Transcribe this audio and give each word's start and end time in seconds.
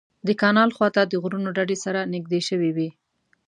د 0.27 0.29
کانال 0.41 0.69
خوا 0.75 0.87
ته 0.95 1.01
د 1.05 1.13
غرونو 1.23 1.49
ډډې 1.57 1.77
سره 1.85 2.09
نږدې 2.13 2.39
شوې 2.49 2.69
وې. 2.75 2.89